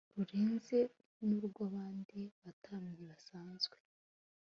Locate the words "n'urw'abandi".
1.25-2.19